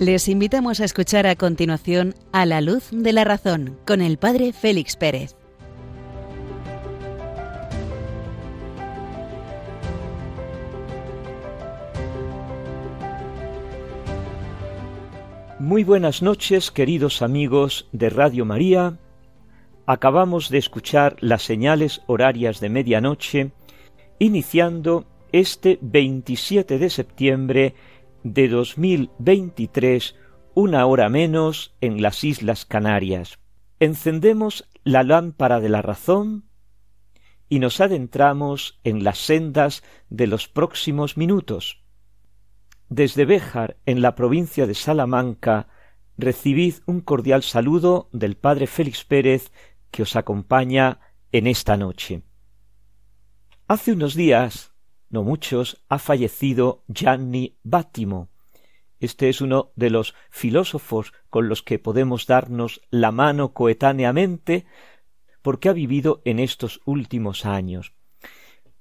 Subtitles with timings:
[0.00, 4.54] Les invitamos a escuchar a continuación A la luz de la razón con el Padre
[4.54, 5.36] Félix Pérez.
[15.58, 18.96] Muy buenas noches, queridos amigos de Radio María.
[19.84, 23.50] Acabamos de escuchar las señales horarias de medianoche,
[24.18, 27.74] iniciando este 27 de septiembre
[28.22, 30.16] de 2023,
[30.54, 33.38] una hora menos en las Islas Canarias.
[33.78, 36.44] Encendemos la lámpara de la razón
[37.48, 41.82] y nos adentramos en las sendas de los próximos minutos.
[42.88, 45.68] Desde Béjar, en la provincia de Salamanca,
[46.18, 49.52] recibid un cordial saludo del Padre Félix Pérez
[49.90, 51.00] que os acompaña
[51.32, 52.22] en esta noche.
[53.66, 54.69] Hace unos días
[55.10, 58.28] no muchos, ha fallecido Gianni Battimo.
[59.00, 64.66] Este es uno de los filósofos con los que podemos darnos la mano coetáneamente
[65.42, 67.94] porque ha vivido en estos últimos años.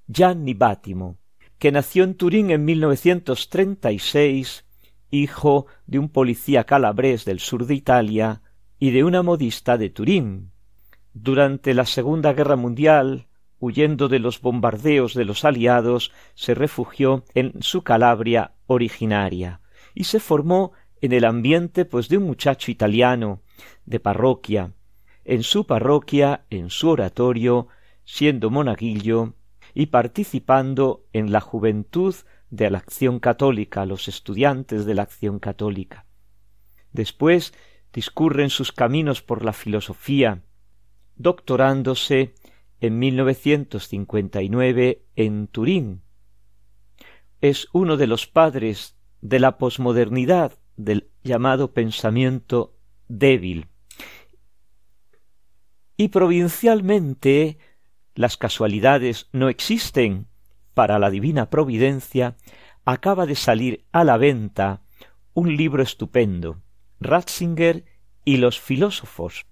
[0.08, 1.17] Gianni Battimo,
[1.58, 4.66] que nació en Turín en 1936,
[5.09, 8.41] hijo de un policía calabrés del sur de Italia
[8.77, 10.52] y de una modista de Turín.
[11.14, 13.28] Durante la Segunda Guerra Mundial
[13.59, 19.61] huyendo de los bombardeos de los aliados, se refugió en su Calabria originaria
[19.93, 20.71] y se formó
[21.02, 23.41] en el ambiente pues de un muchacho italiano
[23.85, 24.73] de parroquia,
[25.25, 27.67] en su parroquia, en su oratorio,
[28.03, 29.33] siendo monaguillo
[29.73, 32.15] y participando en la juventud
[32.49, 36.05] de la acción católica, los estudiantes de la acción católica.
[36.91, 37.53] Después
[37.93, 40.41] discurren sus caminos por la filosofía,
[41.15, 42.33] doctorándose
[42.81, 46.01] en 1959 en Turín.
[47.41, 52.75] Es uno de los padres de la posmodernidad del llamado pensamiento
[53.07, 53.67] débil.
[55.97, 57.57] Y provincialmente
[58.15, 60.27] las casualidades no existen.
[60.73, 62.37] Para la divina providencia
[62.85, 64.81] acaba de salir a la venta
[65.33, 66.61] un libro estupendo,
[66.99, 67.85] Ratzinger
[68.25, 69.45] y los filósofos,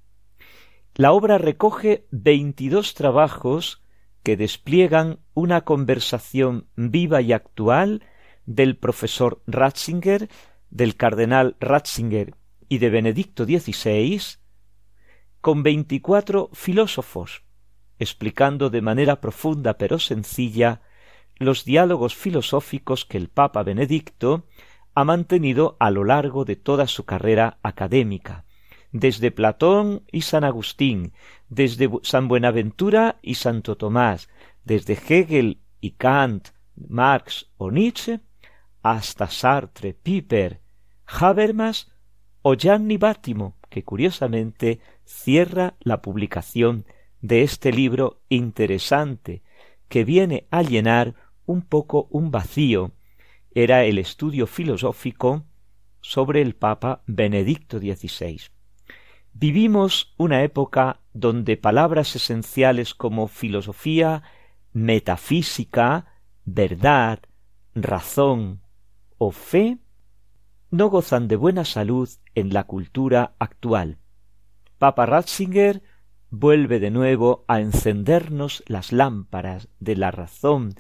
[0.98, 3.84] la obra recoge veintidós trabajos
[4.24, 8.04] que despliegan una conversación viva y actual
[8.48, 10.28] del profesor Ratzinger,
[10.72, 12.34] del cardenal Ratzinger
[12.68, 14.22] y de Benedicto XVI,
[15.40, 17.44] con veinticuatro filósofos,
[18.00, 20.82] explicando de manera profunda pero sencilla
[21.36, 24.48] los diálogos filosóficos que el Papa Benedicto
[24.96, 28.47] ha mantenido a lo largo de toda su carrera académica
[28.92, 31.14] desde Platón y San Agustín,
[31.50, 34.30] desde San Buenaventura y Santo Tomás,
[34.64, 38.20] desde Hegel y Kant, Marx o Nietzsche,
[38.82, 40.62] hasta Sartre, Piper,
[41.06, 41.92] Habermas
[42.42, 46.86] o Gianni Bátimo, que curiosamente cierra la publicación
[47.22, 49.44] de este libro interesante,
[49.90, 51.16] que viene a llenar
[51.46, 52.92] un poco un vacío.
[53.52, 55.46] Era el estudio filosófico
[56.02, 58.57] sobre el Papa Benedicto XVI.
[59.40, 64.24] Vivimos una época donde palabras esenciales como filosofía,
[64.74, 66.08] metafísica,
[66.44, 67.20] verdad,
[67.76, 68.64] razón
[69.20, 69.78] o fe
[70.72, 74.00] no gozan de buena salud en la cultura actual.
[74.80, 75.84] Papa Ratzinger
[76.32, 80.74] vuelve de nuevo a encendernos las lámparas de la razón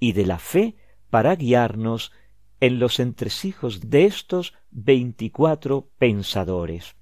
[0.00, 0.76] y de la fe
[1.10, 2.12] para guiarnos
[2.60, 6.96] en los entresijos de estos veinticuatro pensadores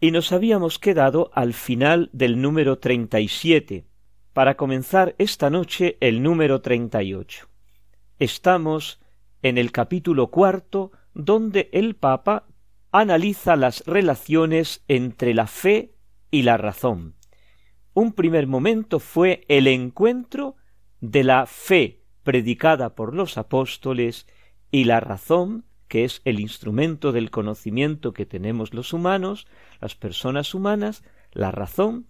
[0.00, 3.86] y nos habíamos quedado al final del número treinta y siete,
[4.34, 7.48] para comenzar esta noche el número treinta y ocho.
[8.18, 9.00] Estamos
[9.42, 12.46] en el capítulo cuarto, donde el Papa
[12.92, 15.94] analiza las relaciones entre la fe
[16.30, 17.14] y la razón.
[17.94, 20.56] Un primer momento fue el encuentro
[21.00, 24.26] de la fe predicada por los apóstoles
[24.70, 29.46] y la razón, que es el instrumento del conocimiento que tenemos los humanos,
[29.80, 31.02] las personas humanas,
[31.32, 32.06] la razón,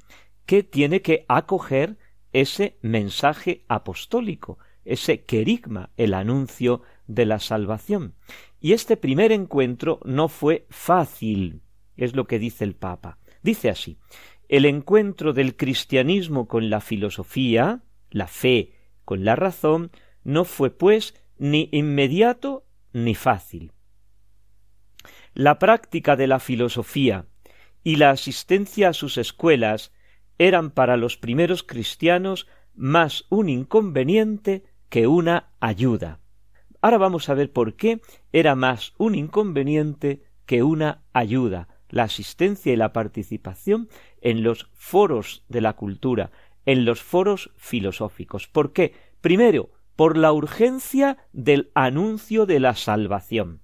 [0.46, 1.96] que tiene que acoger
[2.32, 8.14] ese mensaje apostólico, ese querigma, el anuncio de la salvación.
[8.60, 11.62] Y este primer encuentro no fue fácil,
[11.96, 13.18] es lo que dice el Papa.
[13.42, 13.98] Dice así,
[14.48, 18.72] el encuentro del cristianismo con la filosofía, la fe
[19.04, 19.90] con la razón,
[20.24, 22.64] no fue pues ni inmediato
[23.04, 23.72] ni fácil.
[25.34, 27.26] La práctica de la filosofía
[27.84, 29.92] y la asistencia a sus escuelas
[30.38, 36.20] eran para los primeros cristianos más un inconveniente que una ayuda.
[36.80, 38.00] Ahora vamos a ver por qué
[38.32, 43.88] era más un inconveniente que una ayuda, la asistencia y la participación
[44.20, 46.30] en los foros de la cultura,
[46.66, 48.46] en los foros filosóficos.
[48.46, 48.94] ¿Por qué?
[49.20, 53.62] Primero, por la urgencia del anuncio de la salvación.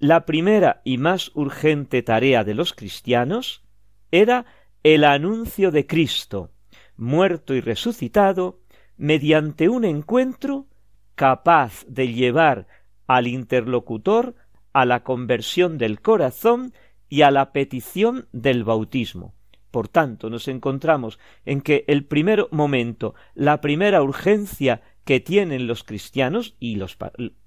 [0.00, 3.62] La primera y más urgente tarea de los cristianos
[4.10, 4.46] era
[4.82, 6.50] el anuncio de Cristo,
[6.96, 8.62] muerto y resucitado,
[8.96, 10.66] mediante un encuentro
[11.14, 12.66] capaz de llevar
[13.06, 14.34] al interlocutor
[14.72, 16.74] a la conversión del corazón
[17.08, 19.34] y a la petición del bautismo.
[19.70, 25.84] Por tanto, nos encontramos en que el primer momento, la primera urgencia que tienen los
[25.84, 26.96] cristianos y los,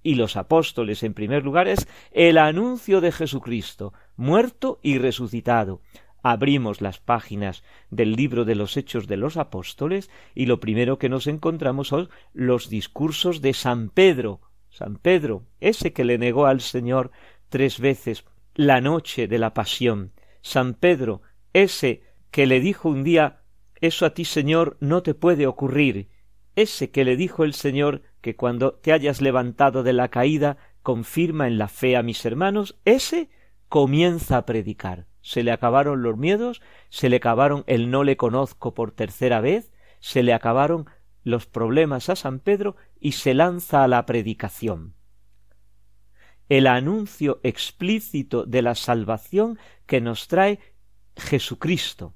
[0.03, 5.81] y los apóstoles en primer lugar es el anuncio de Jesucristo, muerto y resucitado.
[6.23, 11.09] Abrimos las páginas del libro de los Hechos de los Apóstoles y lo primero que
[11.09, 14.41] nos encontramos son los discursos de San Pedro.
[14.69, 17.11] San Pedro, ese que le negó al Señor
[17.49, 18.25] tres veces
[18.55, 20.11] la noche de la pasión.
[20.41, 21.21] San Pedro,
[21.53, 23.41] ese que le dijo un día
[23.79, 26.09] Eso a ti, Señor, no te puede ocurrir
[26.57, 31.47] ese que le dijo el Señor que cuando te hayas levantado de la caída confirma
[31.47, 33.29] en la fe a mis hermanos, ese
[33.69, 35.05] comienza a predicar.
[35.21, 39.71] Se le acabaron los miedos, se le acabaron el no le conozco por tercera vez,
[39.99, 40.87] se le acabaron
[41.23, 44.95] los problemas a San Pedro y se lanza a la predicación.
[46.49, 50.59] El anuncio explícito de la salvación que nos trae
[51.17, 52.15] Jesucristo,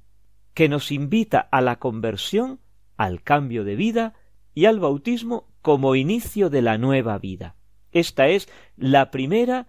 [0.56, 2.60] que nos invita a la conversión,
[2.98, 4.16] al cambio de vida,
[4.54, 7.56] y al bautismo como inicio de la nueva vida.
[7.92, 9.68] Esta es la primera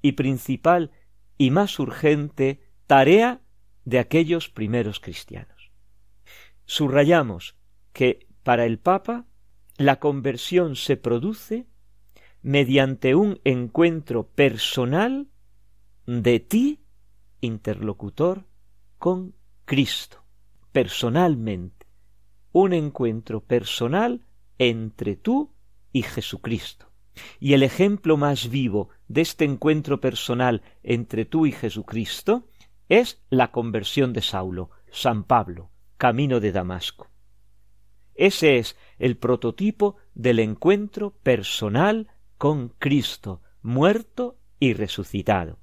[0.00, 0.90] y principal
[1.38, 3.40] y más urgente tarea
[3.84, 5.72] de aquellos primeros cristianos.
[6.64, 7.56] Subrayamos
[7.92, 9.26] que para el Papa
[9.76, 11.66] la conversión se produce
[12.42, 15.28] mediante un encuentro personal
[16.06, 16.80] de ti,
[17.40, 18.46] interlocutor,
[18.98, 19.34] con
[19.64, 20.24] Cristo,
[20.72, 21.81] personalmente
[22.52, 24.24] un encuentro personal
[24.58, 25.52] entre tú
[25.92, 26.92] y Jesucristo.
[27.40, 32.48] Y el ejemplo más vivo de este encuentro personal entre tú y Jesucristo
[32.88, 37.10] es la conversión de Saulo, San Pablo, camino de Damasco.
[38.14, 45.58] Ese es el prototipo del encuentro personal con Cristo, muerto y resucitado.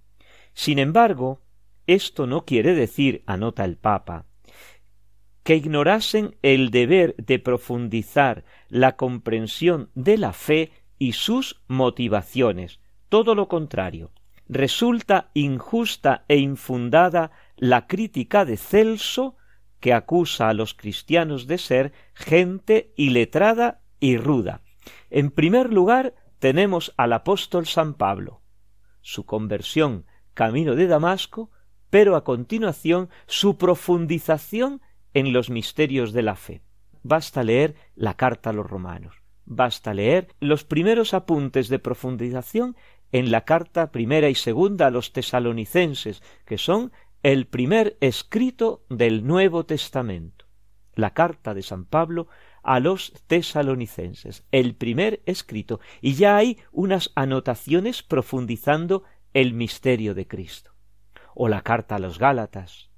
[0.54, 1.42] Sin embargo,
[1.88, 4.26] esto no quiere decir, anota el Papa,
[5.50, 12.82] que ignorasen el deber de profundizar la comprensión de la fe y sus motivaciones.
[13.10, 14.12] Todo lo contrario.
[14.48, 19.38] Resulta injusta e infundada la crítica de Celso
[19.80, 24.62] que acusa a los cristianos de ser gente iletrada y ruda.
[25.10, 28.44] En primer lugar tenemos al apóstol San Pablo,
[29.02, 31.50] su conversión camino de Damasco,
[31.90, 36.62] pero a continuación su profundización en los misterios de la fe.
[37.04, 42.76] Basta leer la carta a los romanos, basta leer los primeros apuntes de profundización
[43.12, 46.92] en la carta primera y segunda a los tesalonicenses, que son
[47.24, 50.46] el primer escrito del Nuevo Testamento.
[50.94, 52.28] La carta de San Pablo
[52.64, 60.28] a los tesalonicenses, el primer escrito, y ya hay unas anotaciones profundizando el misterio de
[60.28, 60.72] Cristo.
[61.36, 62.89] O la carta a los Gálatas,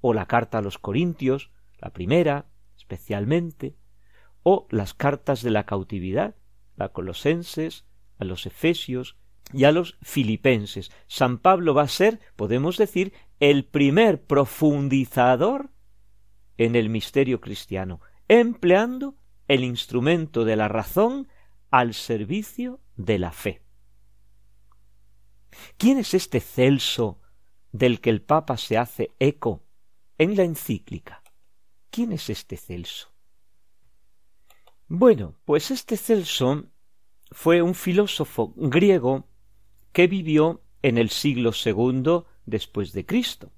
[0.00, 3.76] o la carta a los Corintios, la primera especialmente,
[4.42, 6.34] o las cartas de la cautividad,
[6.78, 7.84] a Colosenses,
[8.18, 9.16] a los Efesios
[9.52, 10.90] y a los Filipenses.
[11.06, 15.70] San Pablo va a ser, podemos decir, el primer profundizador
[16.56, 19.16] en el misterio cristiano, empleando
[19.48, 21.28] el instrumento de la razón
[21.70, 23.62] al servicio de la fe.
[25.76, 27.20] ¿Quién es este Celso
[27.72, 29.64] del que el Papa se hace eco
[30.20, 31.22] en la encíclica?
[31.88, 33.08] ¿Quién es este Celso?
[34.86, 36.66] Bueno, pues este Celso
[37.30, 39.30] fue un filósofo griego
[39.92, 43.50] que vivió en el siglo segundo después de Cristo.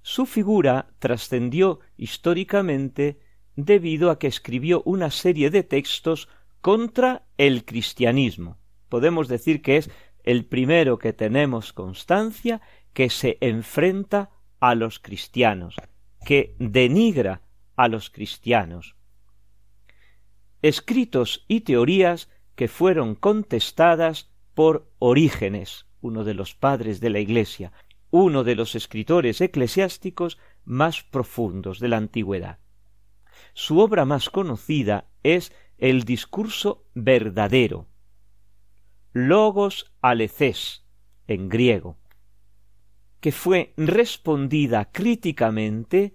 [0.00, 3.20] Su figura trascendió históricamente
[3.54, 6.30] debido a que escribió una serie de textos
[6.62, 8.56] contra el cristianismo.
[8.88, 9.90] Podemos decir que es
[10.24, 12.62] el primero que tenemos constancia
[12.94, 15.76] que se enfrenta a los cristianos,
[16.24, 17.42] que denigra
[17.76, 18.94] a los cristianos.
[20.62, 27.72] Escritos y teorías que fueron contestadas por Orígenes, uno de los padres de la Iglesia,
[28.10, 32.58] uno de los escritores eclesiásticos más profundos de la antigüedad.
[33.54, 37.88] Su obra más conocida es el discurso verdadero,
[39.12, 40.84] logos aleces
[41.26, 41.99] en griego,
[43.20, 46.14] que fue respondida críticamente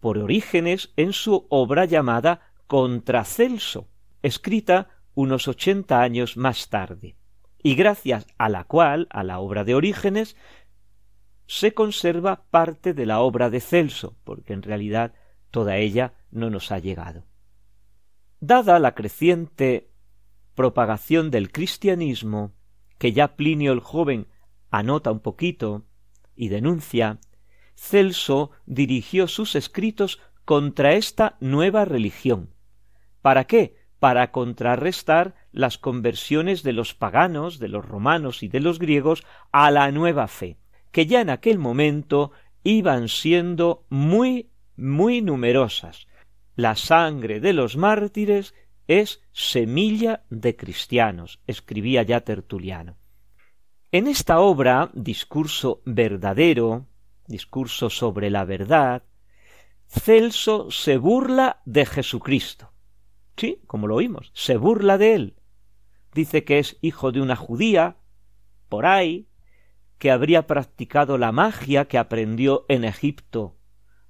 [0.00, 3.88] por Orígenes en su obra llamada Contracelso,
[4.22, 7.16] escrita unos ochenta años más tarde,
[7.62, 10.36] y gracias a la cual, a la obra de Orígenes,
[11.46, 15.14] se conserva parte de la obra de Celso, porque en realidad
[15.50, 17.24] toda ella no nos ha llegado.
[18.40, 19.90] Dada la creciente
[20.54, 22.52] propagación del cristianismo,
[22.98, 24.26] que ya Plinio el joven
[24.70, 25.86] anota un poquito
[26.36, 27.18] y denuncia,
[27.74, 32.54] Celso dirigió sus escritos contra esta nueva religión.
[33.20, 33.76] ¿Para qué?
[33.98, 39.70] Para contrarrestar las conversiones de los paganos, de los romanos y de los griegos a
[39.70, 40.58] la nueva fe,
[40.92, 42.30] que ya en aquel momento
[42.62, 46.06] iban siendo muy, muy numerosas.
[46.54, 48.54] La sangre de los mártires
[48.86, 52.96] es semilla de cristianos, escribía ya Tertuliano.
[53.92, 56.86] En esta obra, discurso verdadero,
[57.28, 59.04] discurso sobre la verdad,
[59.86, 62.72] Celso se burla de Jesucristo.
[63.36, 65.36] Sí, como lo oímos, se burla de él.
[66.12, 67.96] Dice que es hijo de una judía,
[68.68, 69.28] por ahí,
[69.98, 73.56] que habría practicado la magia que aprendió en Egipto,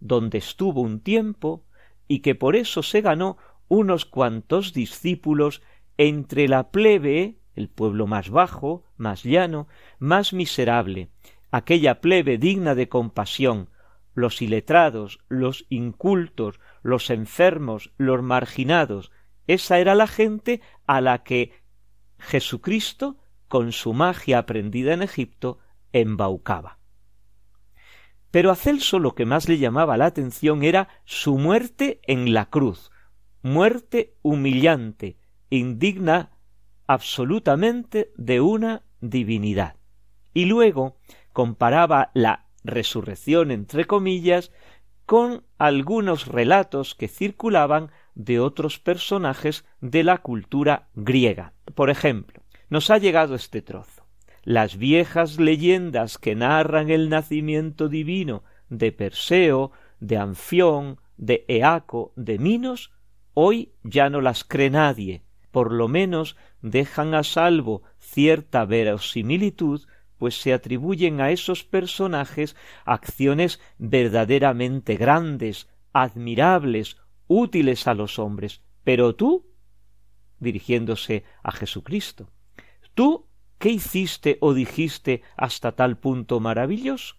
[0.00, 1.66] donde estuvo un tiempo,
[2.08, 3.36] y que por eso se ganó
[3.68, 5.60] unos cuantos discípulos
[5.98, 9.66] entre la plebe, el pueblo más bajo, más llano,
[9.98, 11.08] más miserable,
[11.50, 13.70] aquella plebe digna de compasión,
[14.14, 19.10] los iletrados, los incultos, los enfermos, los marginados,
[19.46, 21.52] esa era la gente a la que
[22.18, 23.16] Jesucristo,
[23.48, 25.58] con su magia aprendida en Egipto,
[25.92, 26.78] embaucaba.
[28.30, 32.50] Pero a Celso lo que más le llamaba la atención era su muerte en la
[32.50, 32.90] cruz,
[33.42, 35.16] muerte humillante,
[35.48, 36.35] indigna
[36.86, 39.76] absolutamente de una divinidad.
[40.32, 40.96] Y luego
[41.32, 44.52] comparaba la resurrección, entre comillas,
[45.04, 51.52] con algunos relatos que circulaban de otros personajes de la cultura griega.
[51.74, 54.06] Por ejemplo, nos ha llegado este trozo.
[54.42, 62.38] Las viejas leyendas que narran el nacimiento divino de Perseo, de Anfión, de Eaco, de
[62.38, 62.92] Minos,
[63.38, 66.38] Hoy ya no las cree nadie, por lo menos
[66.70, 69.86] dejan a salvo cierta verosimilitud,
[70.18, 76.96] pues se atribuyen a esos personajes acciones verdaderamente grandes, admirables,
[77.28, 78.62] útiles a los hombres.
[78.82, 79.46] Pero tú,
[80.40, 82.30] dirigiéndose a Jesucristo,
[82.94, 87.16] tú, ¿qué hiciste o dijiste hasta tal punto maravilloso?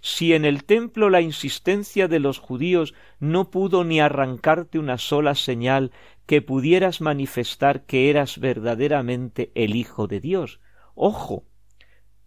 [0.00, 5.34] si en el templo la insistencia de los judíos no pudo ni arrancarte una sola
[5.34, 5.92] señal
[6.26, 10.60] que pudieras manifestar que eras verdaderamente el Hijo de Dios.
[10.94, 11.46] Ojo,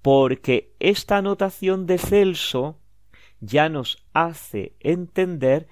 [0.02, 2.80] porque esta anotación de Celso
[3.40, 5.68] ya nos hace entender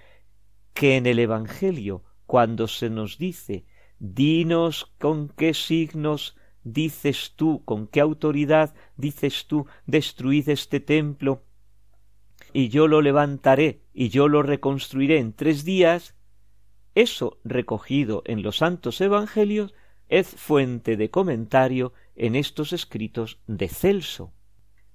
[0.73, 3.65] que en el Evangelio, cuando se nos dice
[3.99, 11.43] dinos con qué signos dices tú, con qué autoridad dices tú, destruid este templo,
[12.53, 16.15] y yo lo levantaré y yo lo reconstruiré en tres días,
[16.95, 19.73] eso recogido en los santos evangelios
[20.09, 24.33] es fuente de comentario en estos escritos de Celso.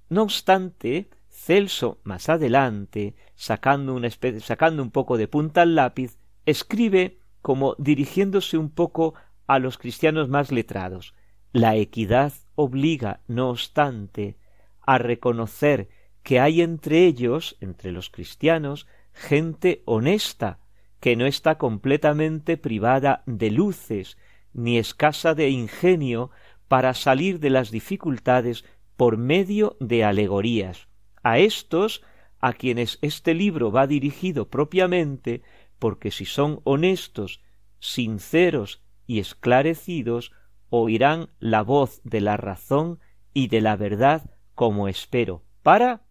[0.07, 6.17] No obstante, Celso más adelante, sacando, una especie, sacando un poco de punta al lápiz,
[6.45, 9.13] escribe como dirigiéndose un poco
[9.47, 11.13] a los cristianos más letrados.
[11.51, 14.37] La equidad obliga, no obstante,
[14.81, 15.89] a reconocer
[16.23, 20.59] que hay entre ellos, entre los cristianos, gente honesta,
[20.99, 24.17] que no está completamente privada de luces,
[24.53, 26.31] ni escasa de ingenio,
[26.67, 28.65] para salir de las dificultades
[28.95, 30.87] por medio de alegorías.
[31.23, 32.03] A estos,
[32.39, 35.41] a quienes este libro va dirigido propiamente,
[35.79, 37.41] porque si son honestos,
[37.79, 40.33] sinceros y esclarecidos,
[40.69, 42.99] oirán la voz de la razón
[43.33, 46.01] y de la verdad como espero, para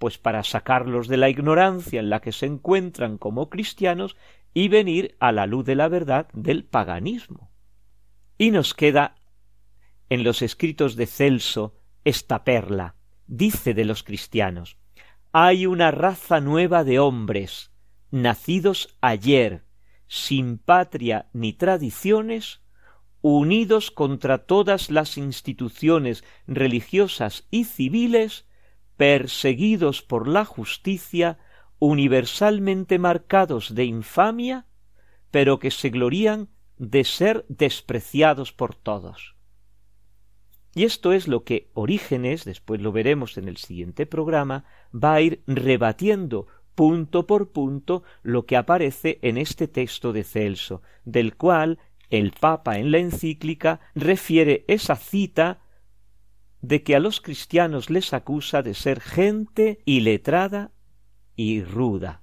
[0.00, 4.16] pues para sacarlos de la ignorancia en la que se encuentran como cristianos
[4.54, 7.52] y venir a la luz de la verdad del paganismo.
[8.38, 9.14] Y nos queda
[10.08, 12.94] en los escritos de Celso esta perla.
[13.26, 14.78] Dice de los cristianos
[15.32, 17.70] hay una raza nueva de hombres,
[18.10, 19.64] nacidos ayer,
[20.08, 22.62] sin patria ni tradiciones,
[23.20, 28.46] unidos contra todas las instituciones religiosas y civiles,
[29.00, 31.38] perseguidos por la justicia,
[31.78, 34.66] universalmente marcados de infamia,
[35.30, 39.36] pero que se glorían de ser despreciados por todos.
[40.74, 45.22] Y esto es lo que Orígenes, después lo veremos en el siguiente programa, va a
[45.22, 51.78] ir rebatiendo punto por punto lo que aparece en este texto de Celso, del cual
[52.10, 55.62] el Papa en la encíclica refiere esa cita
[56.62, 60.72] de que a los cristianos les acusa de ser gente iletrada
[61.36, 62.22] y ruda.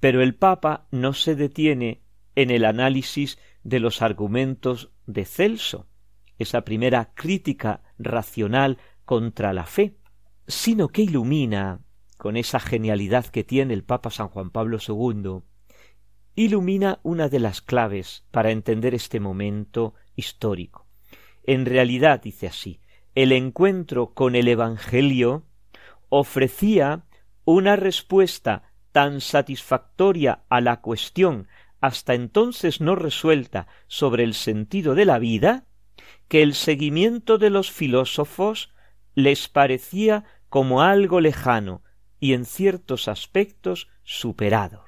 [0.00, 2.02] Pero el Papa no se detiene
[2.34, 5.88] en el análisis de los argumentos de Celso,
[6.38, 9.96] esa primera crítica racional contra la fe,
[10.46, 11.80] sino que ilumina,
[12.16, 15.40] con esa genialidad que tiene el Papa San Juan Pablo II,
[16.34, 20.86] ilumina una de las claves para entender este momento histórico.
[21.42, 22.80] En realidad, dice así,
[23.18, 25.42] el encuentro con el Evangelio
[26.08, 27.02] ofrecía
[27.44, 31.48] una respuesta tan satisfactoria a la cuestión
[31.80, 35.64] hasta entonces no resuelta sobre el sentido de la vida,
[36.28, 38.72] que el seguimiento de los filósofos
[39.16, 41.82] les parecía como algo lejano
[42.20, 44.84] y en ciertos aspectos superado.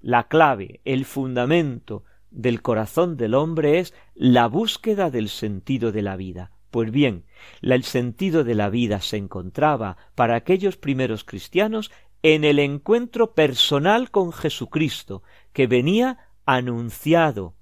[0.00, 6.16] La clave, el fundamento del corazón del hombre es la búsqueda del sentido de la
[6.16, 6.50] vida.
[6.76, 7.24] Pues bien,
[7.62, 11.90] el sentido de la vida se encontraba para aquellos primeros cristianos
[12.22, 15.22] en el encuentro personal con Jesucristo,
[15.54, 17.54] que venía anunciado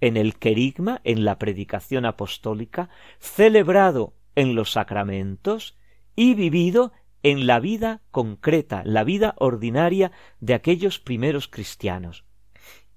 [0.00, 5.78] en el querigma, en la predicación apostólica, celebrado en los sacramentos
[6.16, 6.90] y vivido
[7.22, 12.24] en la vida concreta, la vida ordinaria de aquellos primeros cristianos.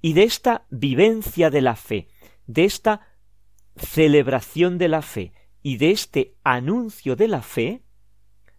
[0.02, 2.08] Y de esta vivencia de la fe,
[2.48, 3.15] de esta
[3.76, 7.84] celebración de la fe y de este anuncio de la fe,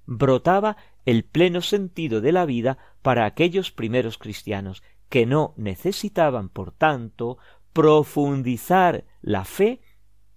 [0.07, 6.73] brotaba el pleno sentido de la vida para aquellos primeros cristianos, que no necesitaban, por
[6.73, 7.39] tanto,
[7.73, 9.81] profundizar la fe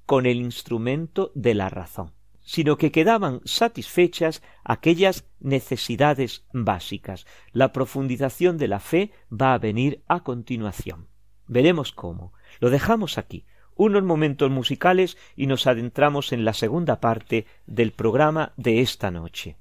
[0.06, 7.26] con el instrumento de la razón, sino que quedaban satisfechas aquellas necesidades básicas.
[7.52, 11.08] La profundización de la fe va a venir a continuación.
[11.48, 12.34] Veremos cómo.
[12.60, 13.46] Lo dejamos aquí,
[13.80, 19.56] unos momentos musicales y nos adentramos en la segunda parte del programa de esta noche.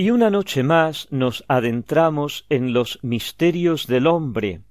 [0.00, 4.62] Y una noche más nos adentramos en los misterios del hombre.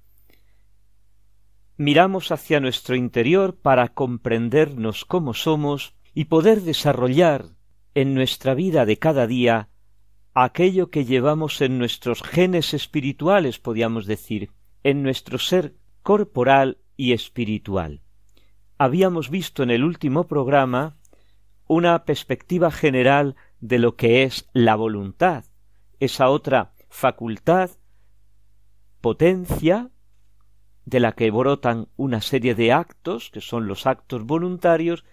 [1.76, 7.44] Miramos hacia nuestro interior para comprendernos cómo somos y poder desarrollar
[7.94, 9.68] en nuestra vida de cada día
[10.34, 14.50] aquello que llevamos en nuestros genes espirituales, podríamos decir,
[14.82, 18.02] en nuestro ser corporal y espiritual.
[18.78, 20.96] Habíamos visto en el último programa
[21.68, 25.44] una perspectiva general de lo que es la voluntad,
[25.98, 27.70] esa otra facultad,
[29.00, 29.90] potencia,
[30.84, 35.04] de la que brotan una serie de actos, que son los actos voluntarios,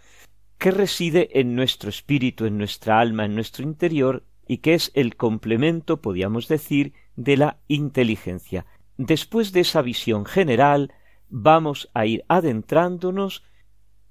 [0.57, 5.15] que reside en nuestro espíritu, en nuestra alma, en nuestro interior, y que es el
[5.15, 8.65] complemento, podríamos decir, de la inteligencia.
[8.97, 10.93] Después de esa visión general,
[11.29, 13.43] vamos a ir adentrándonos,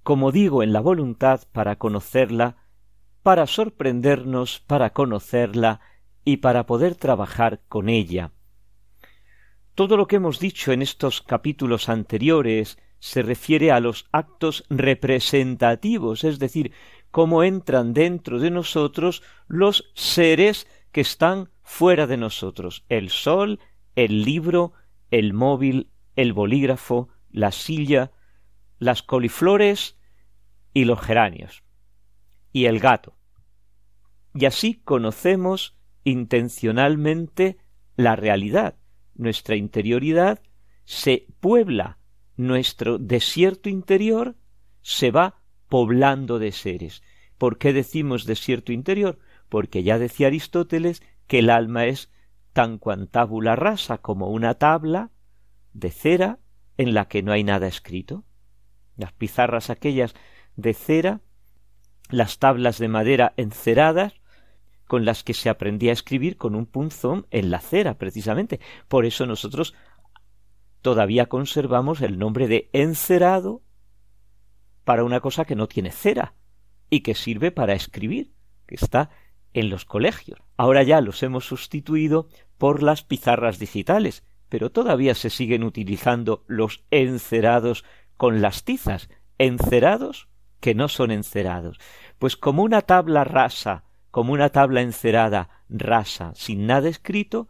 [0.02, 2.56] como digo, en la voluntad para conocerla,
[3.26, 5.80] para sorprendernos, para conocerla
[6.24, 8.30] y para poder trabajar con ella.
[9.74, 16.22] Todo lo que hemos dicho en estos capítulos anteriores se refiere a los actos representativos,
[16.22, 16.70] es decir,
[17.10, 23.58] cómo entran dentro de nosotros los seres que están fuera de nosotros, el sol,
[23.96, 24.72] el libro,
[25.10, 28.12] el móvil, el bolígrafo, la silla,
[28.78, 29.98] las coliflores
[30.72, 31.64] y los geranios,
[32.52, 33.15] y el gato.
[34.38, 37.56] Y así conocemos intencionalmente
[37.96, 38.76] la realidad.
[39.14, 40.42] Nuestra interioridad
[40.84, 41.98] se puebla,
[42.36, 44.36] nuestro desierto interior
[44.82, 47.02] se va poblando de seres.
[47.38, 49.18] ¿Por qué decimos desierto interior?
[49.48, 52.10] Porque ya decía Aristóteles que el alma es
[52.52, 55.12] tan cuantábula rasa como una tabla
[55.72, 56.40] de cera
[56.76, 58.24] en la que no hay nada escrito.
[58.96, 60.14] Las pizarras aquellas
[60.56, 61.22] de cera,
[62.10, 64.12] las tablas de madera enceradas,
[64.86, 68.60] con las que se aprendía a escribir con un punzón en la cera, precisamente.
[68.88, 69.74] Por eso nosotros
[70.80, 73.62] todavía conservamos el nombre de encerado
[74.84, 76.34] para una cosa que no tiene cera
[76.90, 78.32] y que sirve para escribir,
[78.66, 79.10] que está
[79.52, 80.38] en los colegios.
[80.56, 86.84] Ahora ya los hemos sustituido por las pizarras digitales, pero todavía se siguen utilizando los
[86.90, 87.84] encerados
[88.16, 90.28] con las tizas, encerados
[90.60, 91.78] que no son encerados.
[92.18, 93.85] Pues como una tabla rasa,
[94.16, 97.48] como una tabla encerada rasa, sin nada escrito,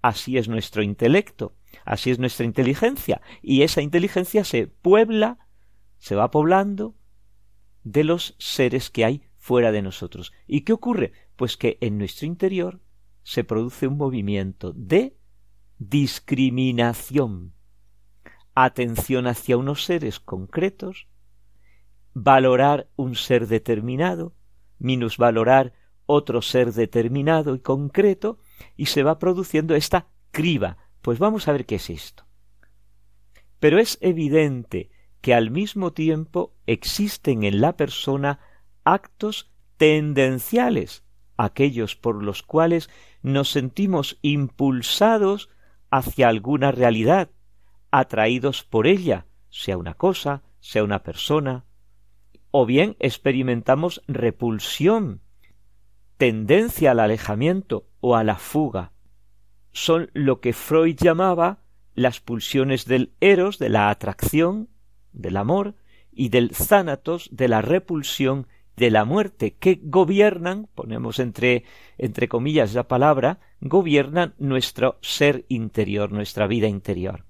[0.00, 5.46] así es nuestro intelecto, así es nuestra inteligencia, y esa inteligencia se puebla
[5.98, 6.94] se va poblando
[7.84, 10.32] de los seres que hay fuera de nosotros.
[10.46, 11.12] ¿Y qué ocurre?
[11.36, 12.80] Pues que en nuestro interior
[13.22, 15.18] se produce un movimiento de
[15.76, 17.52] discriminación,
[18.54, 21.08] atención hacia unos seres concretos,
[22.14, 24.34] valorar un ser determinado,
[24.78, 25.74] minusvalorar
[26.06, 28.38] otro ser determinado y concreto,
[28.76, 30.78] y se va produciendo esta criba.
[31.02, 32.26] Pues vamos a ver qué es esto.
[33.60, 34.90] Pero es evidente
[35.20, 38.38] que al mismo tiempo existen en la persona
[38.84, 41.04] actos tendenciales,
[41.36, 42.88] aquellos por los cuales
[43.22, 45.50] nos sentimos impulsados
[45.90, 47.30] hacia alguna realidad,
[47.90, 51.64] atraídos por ella, sea una cosa, sea una persona,
[52.50, 55.22] o bien experimentamos repulsión,
[56.16, 58.92] tendencia al alejamiento o a la fuga.
[59.72, 61.60] Son lo que Freud llamaba
[61.94, 64.68] las pulsiones del eros, de la atracción,
[65.12, 65.74] del amor
[66.12, 71.64] y del zánatos de la repulsión de la muerte que gobiernan, ponemos entre,
[71.96, 77.24] entre comillas la palabra, gobiernan nuestro ser interior, nuestra vida interior.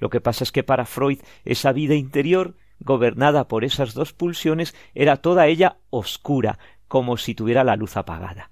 [0.00, 4.74] Lo que pasa es que para Freud esa vida interior, gobernada por esas dos pulsiones,
[4.94, 6.58] era toda ella oscura,
[6.92, 8.50] como si tuviera la luz apagada.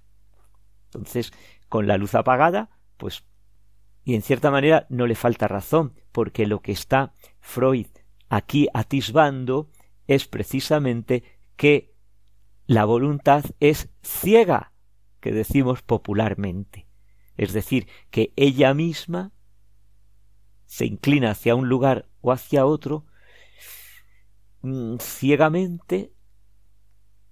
[0.87, 1.31] Entonces,
[1.69, 3.27] con la luz apagada, pues,
[4.03, 7.89] y en cierta manera no le falta razón, porque lo que está Freud
[8.31, 9.69] aquí atisbando
[10.07, 11.23] es precisamente
[11.57, 11.93] que
[12.65, 14.73] la voluntad es ciega,
[15.21, 16.87] que decimos popularmente.
[17.37, 19.33] Es decir, que ella misma
[20.65, 23.05] se inclina hacia un lugar o hacia otro
[24.63, 26.15] mm, ciegamente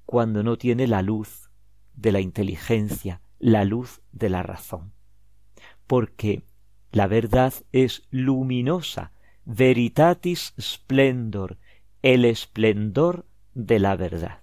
[0.08, 1.50] cuando no tiene la luz
[1.92, 4.94] de la inteligencia, la luz de la razón.
[5.86, 6.44] Porque
[6.90, 9.12] la verdad es luminosa,
[9.44, 11.58] veritatis splendor,
[12.00, 14.40] el esplendor de la verdad.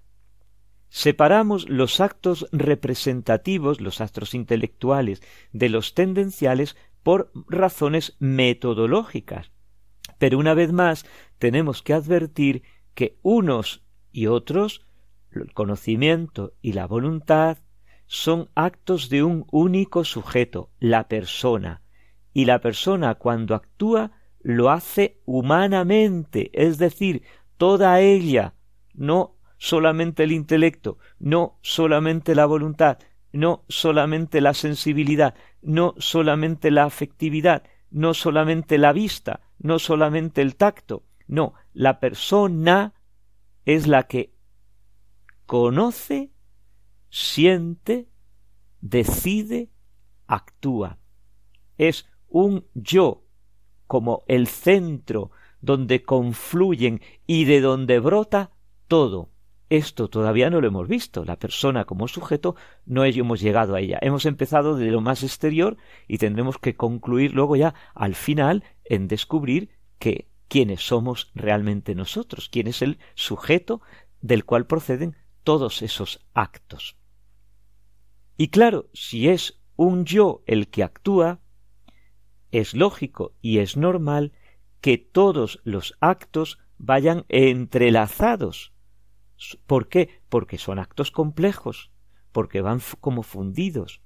[0.89, 9.51] Separamos los actos representativos, los actos intelectuales, de los tendenciales por razones metodológicas.
[10.19, 11.07] Pero una vez más
[11.39, 12.61] tenemos que advertir
[12.93, 14.85] que unos y otros,
[15.43, 17.57] el conocimiento y la voluntad,
[18.07, 21.81] son actos de un único sujeto, la persona,
[22.33, 27.23] y la persona cuando actúa lo hace humanamente, es decir,
[27.57, 28.53] toda ella,
[28.93, 32.99] no solamente el intelecto, no solamente la voluntad,
[33.31, 40.55] no solamente la sensibilidad, no solamente la afectividad, no solamente la vista, no solamente el
[40.55, 42.93] tacto, no, la persona
[43.65, 44.34] es la que
[45.45, 46.31] conoce,
[47.09, 48.09] siente,
[48.81, 49.69] decide,
[50.27, 50.97] actúa.
[51.77, 53.23] Es un yo
[53.87, 55.31] como el centro
[55.61, 58.51] donde confluyen y de donde brota
[58.87, 59.29] todo.
[59.69, 61.25] Esto todavía no lo hemos visto.
[61.25, 62.55] La persona como sujeto
[62.85, 63.97] no hemos llegado a ella.
[64.01, 65.77] Hemos empezado de lo más exterior
[66.07, 72.49] y tendremos que concluir luego ya al final en descubrir que quiénes somos realmente nosotros,
[72.49, 73.81] quién es el sujeto
[74.21, 76.97] del cual proceden todos esos actos.
[78.35, 81.39] Y claro, si es un yo el que actúa,
[82.51, 84.33] es lógico y es normal
[84.81, 88.73] que todos los actos vayan entrelazados.
[89.65, 90.21] ¿Por qué?
[90.29, 91.91] Porque son actos complejos,
[92.31, 94.01] porque van como fundidos.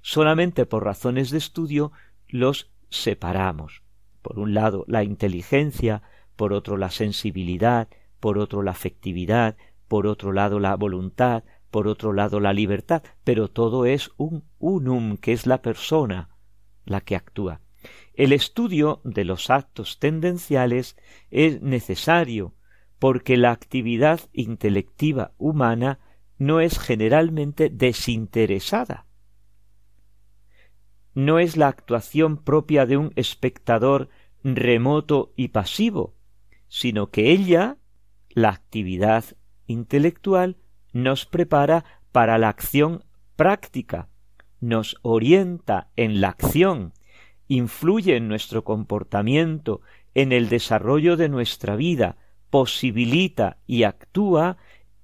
[0.00, 1.92] Solamente por razones de estudio
[2.28, 3.82] los separamos.
[4.22, 6.02] Por un lado la inteligencia,
[6.36, 7.88] por otro la sensibilidad,
[8.20, 9.56] por otro la afectividad,
[9.88, 15.16] por otro lado la voluntad, por otro lado la libertad, pero todo es un unum,
[15.16, 16.30] que es la persona
[16.84, 17.60] la que actúa.
[18.14, 20.96] El estudio de los actos tendenciales
[21.30, 22.54] es necesario
[22.98, 26.00] porque la actividad intelectiva humana
[26.38, 29.06] no es generalmente desinteresada.
[31.14, 34.08] No es la actuación propia de un espectador
[34.42, 36.14] remoto y pasivo,
[36.68, 37.78] sino que ella,
[38.30, 39.24] la actividad
[39.66, 40.56] intelectual,
[40.92, 43.04] nos prepara para la acción
[43.36, 44.08] práctica,
[44.60, 46.92] nos orienta en la acción,
[47.48, 49.80] influye en nuestro comportamiento,
[50.14, 52.16] en el desarrollo de nuestra vida,
[52.50, 54.56] posibilita y actúa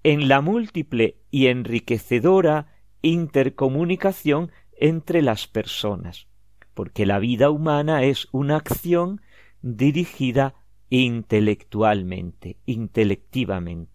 [0.03, 2.69] en la múltiple y enriquecedora
[3.03, 6.29] intercomunicación entre las personas,
[6.75, 9.21] porque la vida humana es una acción
[9.61, 10.55] dirigida
[10.89, 13.92] intelectualmente, intelectivamente.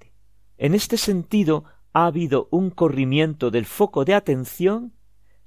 [0.58, 4.94] En este sentido, ha habido un corrimiento del foco de atención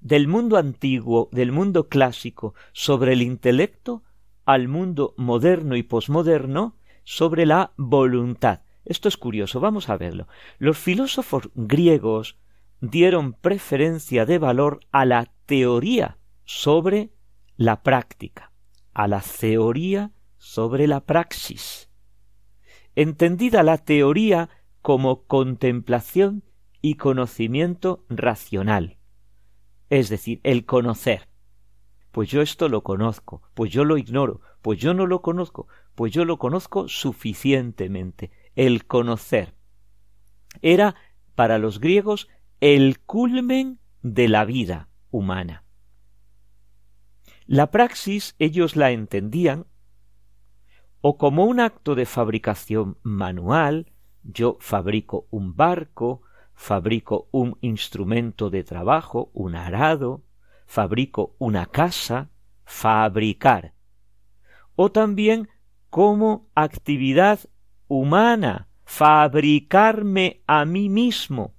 [0.01, 4.03] del mundo antiguo, del mundo clásico, sobre el intelecto,
[4.45, 8.63] al mundo moderno y posmoderno, sobre la voluntad.
[8.85, 10.27] Esto es curioso, vamos a verlo.
[10.59, 12.37] Los filósofos griegos
[12.81, 17.11] dieron preferencia de valor a la teoría sobre
[17.57, 18.53] la práctica,
[18.95, 21.91] a la teoría sobre la praxis.
[22.97, 24.49] Entendida la teoría
[24.83, 26.43] como contemplación
[26.81, 28.99] y conocimiento racional,
[29.91, 31.29] es decir, el conocer.
[32.11, 36.13] Pues yo esto lo conozco, pues yo lo ignoro, pues yo no lo conozco, pues
[36.13, 38.31] yo lo conozco suficientemente.
[38.57, 39.55] El conocer
[40.63, 40.97] era
[41.35, 42.29] para los griegos
[42.61, 45.65] el culmen de la vida humana.
[47.47, 49.67] La praxis ellos la entendían
[51.01, 53.91] o como un acto de fabricación manual,
[54.23, 56.23] yo fabrico un barco,
[56.55, 60.25] fabrico un instrumento de trabajo, un arado,
[60.67, 62.31] fabrico una casa,
[62.65, 63.75] fabricar.
[64.77, 65.49] O también
[65.89, 67.41] como actividad
[67.89, 71.55] humana, fabricarme a mí mismo.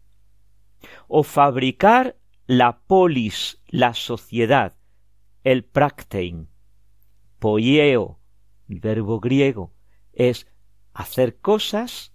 [1.08, 4.76] O fabricar la polis, la sociedad,
[5.44, 6.50] el praktein.
[7.40, 8.20] Poieo,
[8.70, 9.74] el verbo griego,
[10.14, 10.48] es
[10.94, 12.14] hacer cosas,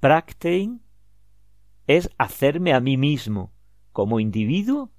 [0.00, 0.82] praktein,
[1.86, 3.52] es hacerme a mí mismo,
[3.92, 4.90] como individuo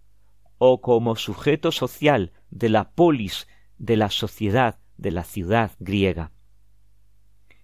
[0.58, 6.32] o como sujeto social de la polis, de la sociedad, de la ciudad griega.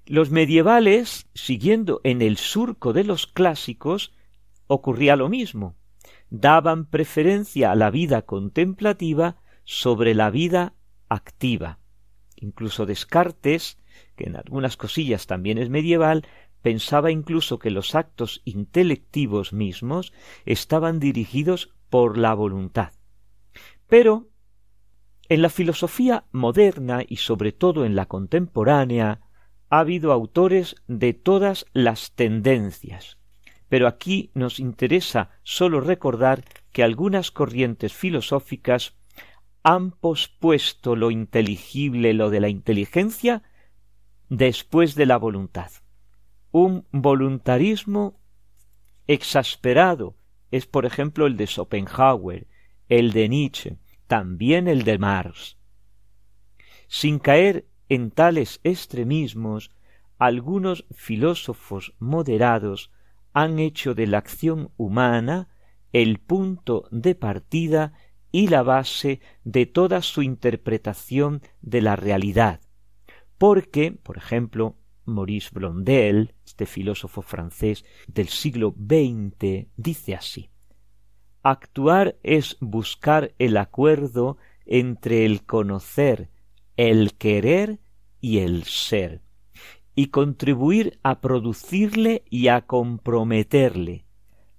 [0.05, 4.13] Los medievales, siguiendo en el surco de los clásicos,
[4.67, 5.75] ocurría lo mismo.
[6.29, 10.73] Daban preferencia a la vida contemplativa sobre la vida
[11.09, 11.79] activa.
[12.37, 13.77] Incluso Descartes,
[14.15, 16.25] que en algunas cosillas también es medieval,
[16.61, 20.13] pensaba incluso que los actos intelectivos mismos
[20.45, 22.93] estaban dirigidos por la voluntad.
[23.87, 24.29] Pero
[25.29, 29.21] en la filosofía moderna y sobre todo en la contemporánea
[29.69, 33.17] ha habido autores de todas las tendencias.
[33.69, 38.95] Pero aquí nos interesa sólo recordar que algunas corrientes filosóficas
[39.63, 43.43] han pospuesto lo inteligible, lo de la inteligencia,
[44.29, 45.71] después de la voluntad
[46.57, 48.19] un voluntarismo
[49.05, 50.15] exasperado
[50.49, 52.47] es, por ejemplo, el de Schopenhauer,
[52.89, 55.57] el de Nietzsche, también el de Marx.
[56.87, 59.69] Sin caer en tales extremismos,
[60.17, 62.91] algunos filósofos moderados
[63.33, 65.49] han hecho de la acción humana
[65.93, 67.93] el punto de partida
[68.31, 72.61] y la base de toda su interpretación de la realidad,
[73.37, 74.75] porque, por ejemplo,
[75.07, 80.49] Maurice Blondel, este filósofo francés del siglo XX, dice así
[81.43, 86.29] Actuar es buscar el acuerdo entre el conocer,
[86.75, 87.79] el querer
[88.19, 89.21] y el ser,
[89.95, 94.05] y contribuir a producirle y a comprometerle.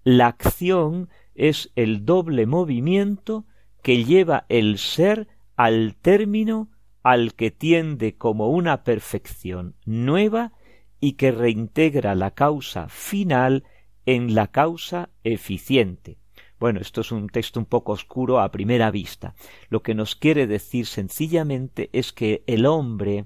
[0.02, 3.44] La acción es el doble movimiento
[3.82, 6.70] que lleva el ser al término
[7.08, 10.52] al que tiende como una perfección nueva
[11.00, 13.64] y que reintegra la causa final
[14.04, 16.18] en la causa eficiente.
[16.60, 19.34] Bueno, esto es un texto un poco oscuro a primera vista.
[19.70, 23.24] Lo que nos quiere decir sencillamente es que el hombre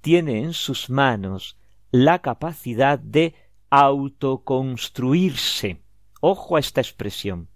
[0.00, 1.56] tiene en sus manos
[1.92, 3.36] la capacidad de
[3.70, 5.80] autoconstruirse.
[6.20, 7.50] Ojo a esta expresión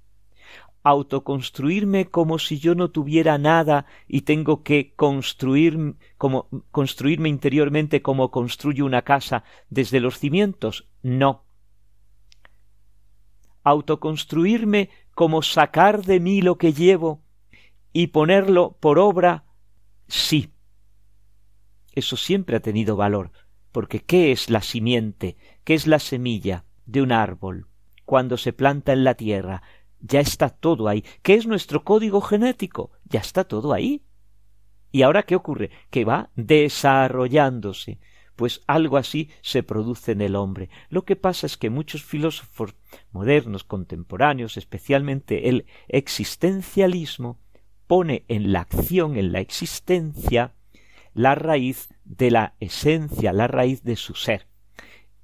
[0.89, 8.31] autoconstruirme como si yo no tuviera nada y tengo que construir como construirme interiormente como
[8.31, 10.89] construyo una casa desde los cimientos.
[11.03, 11.45] No.
[13.65, 17.23] Autoconstruirme como sacar de mí lo que llevo
[17.93, 19.45] y ponerlo por obra
[20.07, 20.55] sí.
[21.93, 23.31] Eso siempre ha tenido valor
[23.73, 27.67] porque qué es la simiente qué es la semilla de un árbol
[28.07, 29.63] cuando se planta en la tierra
[30.01, 31.05] ya está todo ahí.
[31.23, 32.91] ¿Qué es nuestro código genético?
[33.05, 34.03] Ya está todo ahí.
[34.91, 35.71] ¿Y ahora qué ocurre?
[35.91, 37.99] Que va desarrollándose.
[38.37, 40.71] Pues algo así se produce en el hombre.
[40.89, 42.75] Lo que pasa es que muchos filósofos
[43.11, 47.41] modernos, contemporáneos, especialmente el existencialismo,
[47.89, 50.55] pone en la acción, en la existencia,
[51.15, 54.47] la raíz de la esencia, la raíz de su ser.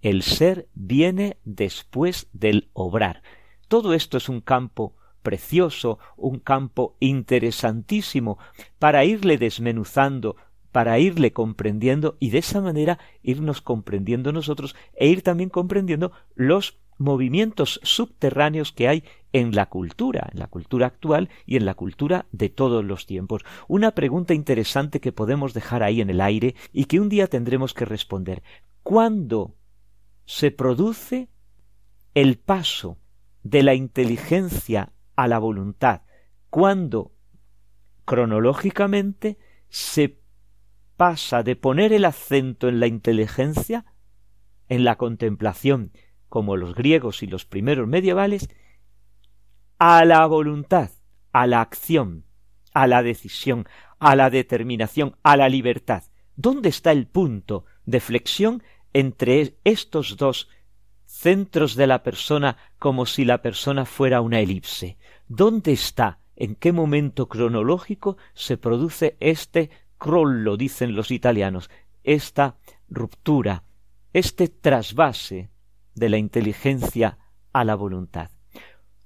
[0.02, 3.22] El ser viene después del obrar.
[3.68, 8.38] Todo esto es un campo precioso, un campo interesantísimo
[8.79, 10.37] para irle desmenuzando,
[10.70, 16.79] para irle comprendiendo y de esa manera irnos comprendiendo nosotros e ir también comprendiendo los
[16.98, 22.27] movimientos subterráneos que hay en la cultura, en la cultura actual y en la cultura
[22.31, 23.44] de todos los tiempos.
[23.66, 27.74] Una pregunta interesante que podemos dejar ahí en el aire y que un día tendremos
[27.74, 28.42] que responder.
[28.83, 29.55] ¿Cuándo
[30.24, 31.29] se produce
[32.14, 32.98] el paso
[33.44, 36.02] de la inteligencia a la voluntad,
[36.50, 37.12] cuando
[38.04, 39.38] cronológicamente
[39.69, 40.19] se
[40.96, 43.85] pasa de poner el acento en la inteligencia,
[44.69, 45.92] en la contemplación,
[46.29, 48.48] como los griegos y los primeros medievales,
[49.79, 50.90] a la voluntad,
[51.33, 52.25] a la acción,
[52.73, 56.04] a la decisión, a la determinación, a la libertad.
[56.37, 58.62] ¿Dónde está el punto de flexión
[58.92, 60.48] entre estos dos
[61.15, 64.98] centros de la persona como si la persona fuera una elipse.
[65.29, 66.19] ¿Dónde está?
[66.37, 71.71] ¿En qué momento cronológico se produce este crollo, dicen los italianos,
[72.02, 72.56] esta
[72.88, 73.62] ruptura,
[74.12, 75.50] este trasvase
[75.94, 77.19] de la inteligencia
[77.52, 78.31] a la voluntad?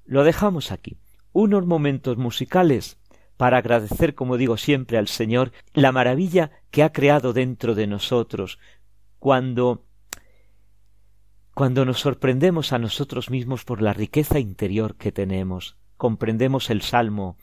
[0.07, 0.97] Lo dejamos aquí.
[1.33, 2.99] Unos momentos musicales
[3.37, 8.59] para agradecer, como digo siempre, al Señor la maravilla que ha creado dentro de nosotros
[9.19, 9.88] cuando
[11.59, 17.37] cuando nos sorprendemos a nosotros mismos por la riqueza interior que tenemos, comprendemos el salmo,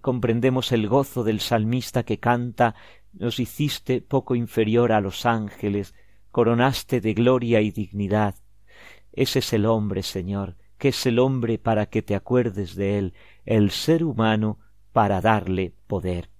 [0.00, 2.74] comprendemos el gozo del salmista que canta
[3.12, 5.94] nos hiciste poco inferior a los ángeles,
[6.32, 8.34] coronaste de gloria y dignidad.
[9.12, 13.14] Ese es el hombre, Señor, que es el hombre para que te acuerdes de él,
[13.44, 14.58] el ser humano
[14.92, 16.30] para darle poder.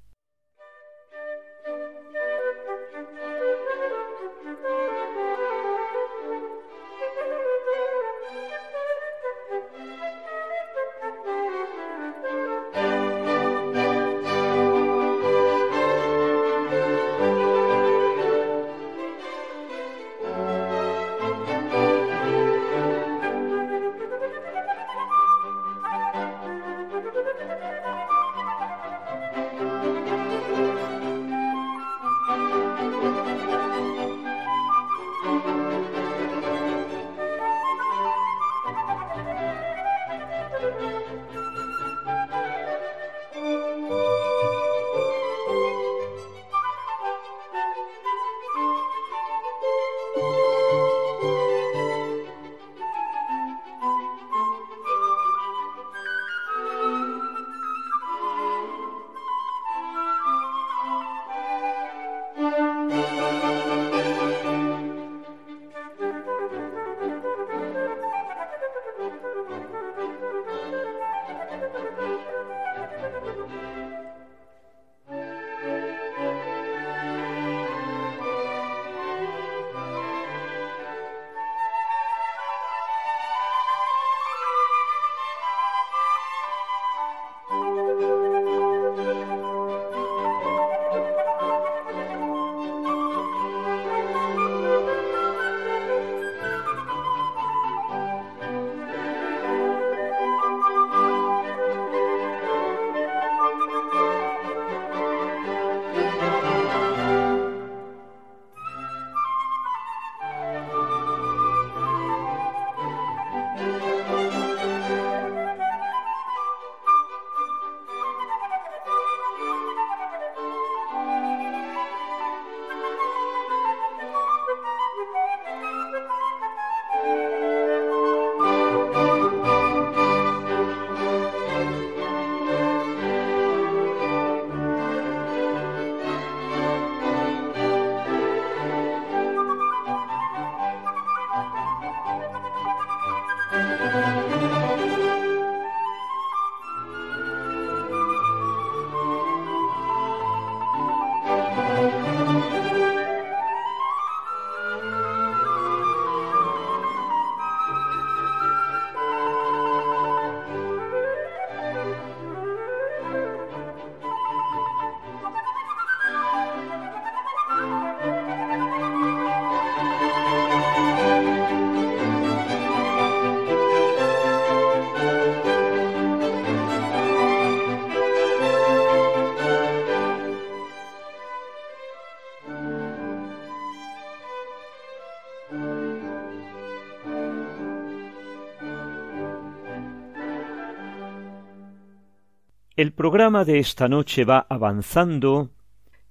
[192.76, 195.50] El programa de esta noche va avanzando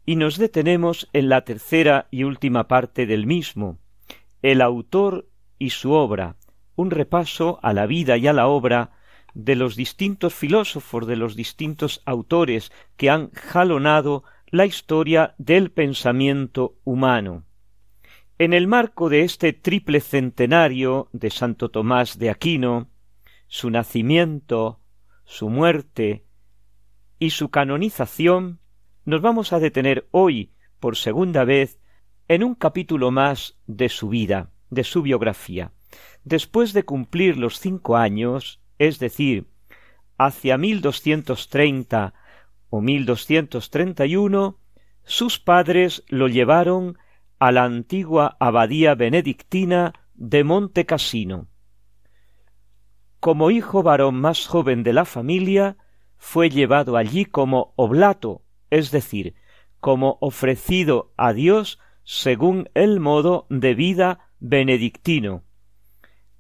[0.04, 3.78] y nos detenemos en la tercera y última parte del mismo,
[4.42, 6.38] el autor y su obra,
[6.76, 8.94] un repaso a la vida y a la obra
[9.36, 16.80] de los distintos filósofos, de los distintos autores que han jalonado la historia del pensamiento
[16.84, 17.44] humano.
[18.40, 22.90] En el marco de este triple centenario de Santo Tomás de Aquino,
[23.46, 24.80] su nacimiento,
[25.26, 26.26] su muerte
[27.26, 28.60] y su canonización,
[29.04, 31.80] nos vamos a detener hoy, por segunda vez,
[32.28, 35.72] en un capítulo más de su vida, de su biografía.
[36.24, 39.48] Después de cumplir los cinco años, es decir,
[40.20, 42.14] hacia 1230
[42.70, 44.60] o 1231,
[45.04, 46.98] sus padres lo llevaron
[47.40, 51.48] a la antigua abadía benedictina de Monte Cassino.
[53.20, 55.78] Como hijo varón más joven de la familia,
[56.18, 59.36] fue llevado allí como oblato, es decir,
[59.80, 65.44] como ofrecido a Dios según el modo de vida benedictino,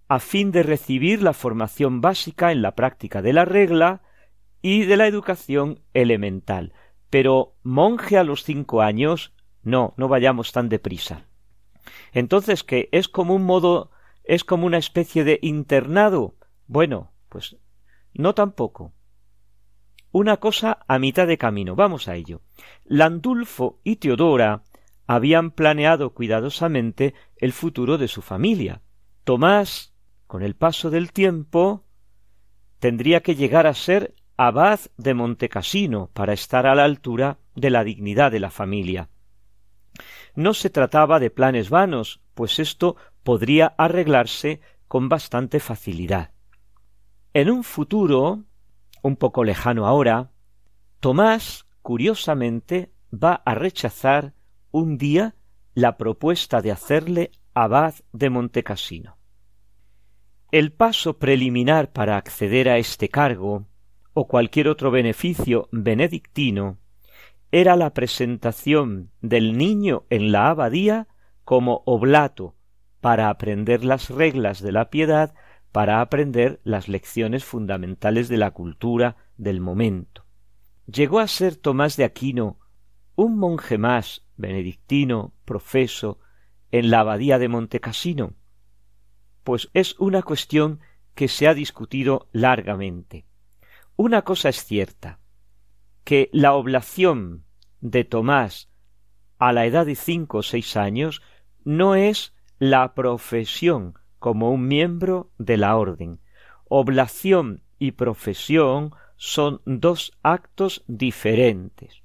[0.08, 4.04] a fin de recibir la formación básica en la práctica de la regla
[4.62, 6.74] y de la educación elemental.
[7.10, 11.26] Pero monje a los cinco años, no, no vayamos tan deprisa.
[12.14, 12.90] Entonces, ¿qué?
[12.92, 13.92] ¿Es como un modo,
[14.24, 16.36] es como una especie de internado?
[16.68, 17.58] Bueno, pues
[18.14, 18.94] no tampoco.
[20.18, 21.76] Una cosa a mitad de camino.
[21.76, 22.40] Vamos a ello.
[22.86, 24.64] Landulfo y Teodora
[25.08, 28.82] habían planeado cuidadosamente el futuro de su familia.
[29.26, 29.94] Tomás
[30.26, 31.84] con el paso del tiempo,
[32.80, 37.84] tendría que llegar a ser abad de Montecasino para estar a la altura de la
[37.84, 39.10] dignidad de la familia.
[40.34, 46.32] No se trataba de planes vanos, pues esto podría arreglarse con bastante facilidad.
[47.34, 48.46] En un futuro,
[49.06, 50.32] un poco lejano ahora,
[51.00, 54.34] Tomás, curiosamente, va a rechazar
[54.72, 55.36] un día
[55.76, 59.18] la propuesta de hacerle abad de Montecasino.
[60.52, 63.68] El paso preliminar para acceder a este cargo
[64.16, 66.80] o cualquier otro beneficio benedictino
[67.52, 71.08] era la presentación del niño en la abadía
[71.44, 72.56] como oblato
[73.02, 75.36] para aprender las reglas de la piedad,
[75.76, 80.26] para aprender las lecciones fundamentales de la cultura del momento.
[80.86, 82.60] Llegó a ser Tomás de Aquino
[83.16, 86.22] un monje más benedictino, profeso,
[86.72, 88.36] en la abadía de Montecasino,
[89.44, 90.80] pues es una cuestión
[91.14, 93.26] que se ha discutido largamente.
[93.98, 95.20] Una cosa es cierta,
[96.06, 97.44] que la oblación
[97.82, 98.70] de Tomás
[99.40, 101.22] a la edad de cinco o seis años
[101.66, 106.20] no es la profesión como un miembro de la orden.
[106.68, 112.04] Oblación y profesión son dos actos diferentes.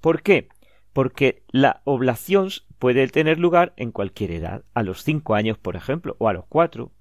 [0.00, 0.48] ¿Por qué?
[0.92, 2.48] Porque la oblación
[2.78, 6.46] puede tener lugar en cualquier edad, a los cinco años, por ejemplo, o a los
[6.46, 6.92] cuatro.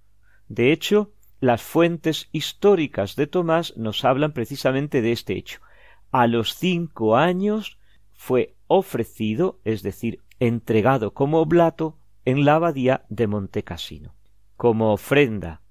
[0.47, 5.59] De hecho, las fuentes históricas de Tomás nos hablan precisamente de este hecho.
[6.11, 7.77] A los cinco años
[8.13, 14.15] fue ofrecido, es decir, entregado como oblato en la abadía de Montecasino,
[14.57, 15.61] como ofrenda.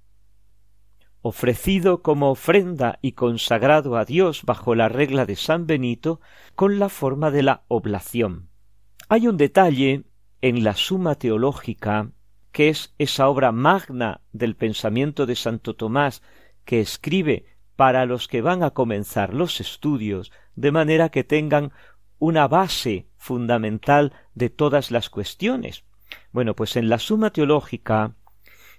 [1.20, 6.20] Ofrecido como ofrenda y consagrado a Dios bajo la regla de San Benito
[6.54, 8.50] con la forma de la oblación.
[9.08, 10.04] Hay un detalle
[10.40, 12.10] en la Suma Teológica,
[12.52, 16.22] que es esa obra magna del pensamiento de Santo Tomás,
[16.64, 17.46] que escribe
[17.76, 21.72] para los que van a comenzar los estudios, de manera que tengan
[22.18, 25.84] una base fundamental de todas las cuestiones.
[26.32, 28.14] Bueno, pues en la Suma Teológica,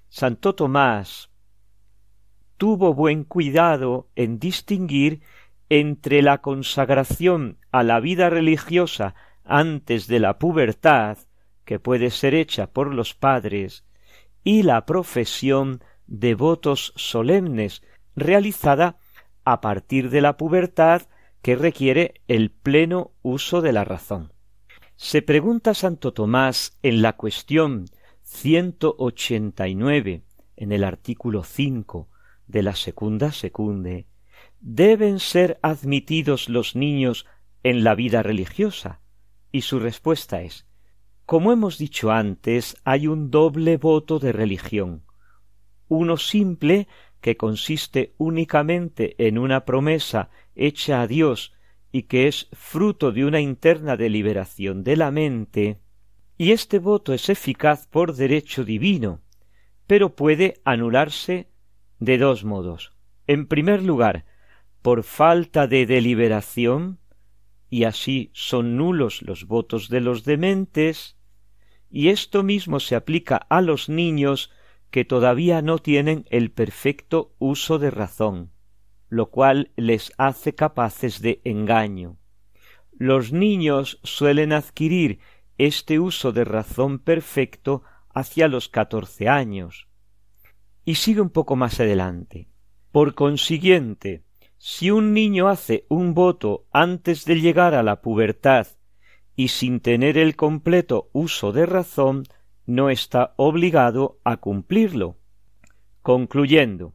[0.10, 1.30] Santo Tomás
[2.58, 5.22] tuvo buen cuidado en distinguir
[5.70, 11.18] entre la consagración a la vida religiosa antes de la pubertad,
[11.66, 13.86] que puede ser hecha por los padres,
[14.44, 17.84] y la profesión de votos solemnes,
[18.16, 18.98] realizada
[19.44, 21.04] a partir de la pubertad
[21.42, 24.35] que requiere el pleno uso de la razón.
[24.98, 27.84] Se pregunta Santo Tomás en la cuestión
[28.24, 30.24] 189,
[30.56, 32.08] en el artículo 5
[32.48, 34.08] de la segunda secunde,
[34.62, 37.26] ¿deben ser admitidos los niños
[37.64, 39.02] en la vida religiosa?
[39.52, 40.66] Y su respuesta es
[41.26, 45.04] Como hemos dicho antes, hay un doble voto de religión,
[45.90, 46.88] uno simple
[47.20, 51.52] que consiste únicamente en una promesa hecha a Dios
[51.96, 55.80] y que es fruto de una interna deliberación de la mente,
[56.38, 59.22] y este voto es eficaz por derecho divino,
[59.88, 61.48] pero puede anularse
[62.00, 62.92] de dos modos.
[63.28, 64.26] En primer lugar,
[64.82, 67.00] por falta de deliberación,
[67.70, 71.16] y así son nulos los votos de los dementes,
[71.90, 74.52] y esto mismo se aplica a los niños
[74.92, 78.52] que todavía no tienen el perfecto uso de razón,
[79.10, 82.18] lo cual les hace capaces de engaño.
[82.98, 85.20] Los niños suelen adquirir
[85.58, 87.84] este uso de razón perfecto
[88.14, 89.88] hacia los catorce años.
[90.86, 92.48] Y sigue un poco más adelante.
[92.92, 94.24] Por consiguiente,
[94.58, 98.68] si un niño hace un voto antes de llegar a la pubertad
[99.36, 102.24] y sin tener el completo uso de razón,
[102.66, 105.18] no está obligado a cumplirlo.
[106.02, 106.95] Concluyendo,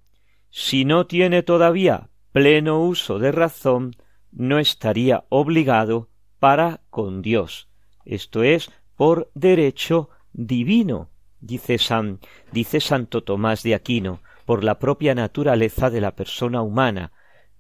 [0.51, 3.97] si no tiene todavía pleno uso de razón,
[4.33, 7.69] no estaría obligado para con Dios,
[8.05, 12.21] esto es, por derecho divino, dice San,
[12.53, 17.13] dice Santo Tomás de Aquino, por la propia naturaleza de la persona humana,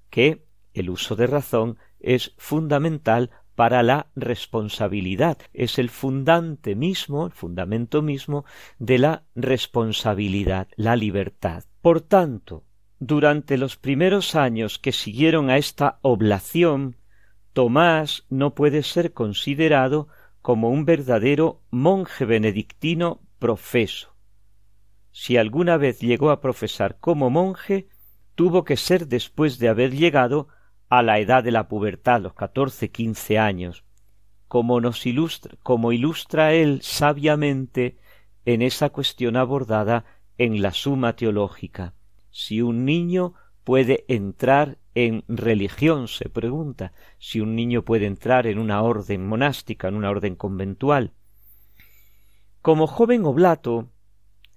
[0.09, 7.32] que el uso de razón es fundamental para la responsabilidad, es el fundante mismo, el
[7.32, 8.45] fundamento mismo
[8.78, 11.64] de la responsabilidad, la libertad.
[11.82, 12.64] Por tanto,
[13.01, 16.96] durante los primeros años que siguieron a esta oblación,
[17.55, 20.09] Tomás no puede ser considerado
[20.42, 24.14] como un verdadero monje benedictino profeso.
[25.12, 27.88] Si alguna vez llegó a profesar como monje,
[28.34, 30.48] tuvo que ser después de haber llegado
[30.90, 33.84] a la edad de la pubertad, los catorce quince años,
[34.46, 35.05] como nos
[35.62, 37.96] como ilustra él sabiamente
[38.44, 40.05] en esa cuestión abordada
[40.36, 41.94] en la Suma Teológica.
[42.30, 48.58] Si un niño puede entrar en religión, se pregunta, si un niño puede entrar en
[48.58, 51.12] una orden monástica, en una orden conventual.
[52.62, 53.88] Como joven oblato,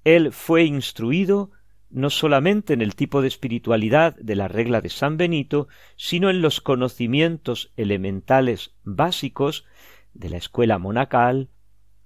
[0.03, 1.51] él fue instruido
[1.89, 6.41] no solamente en el tipo de espiritualidad de la regla de San Benito, sino en
[6.41, 9.65] los conocimientos elementales básicos
[10.13, 11.49] de la escuela monacal,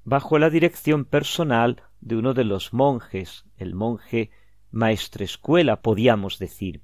[0.03, 4.30] bajo la dirección personal de uno de los monjes, el monje
[4.72, 6.82] maestrescuela, podíamos decir.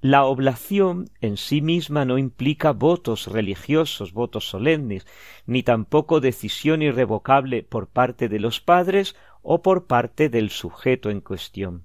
[0.00, 5.06] La oblación en sí misma no implica votos religiosos, votos solemnes,
[5.44, 11.20] ni tampoco decisión irrevocable por parte de los padres o por parte del sujeto en
[11.20, 11.84] cuestión.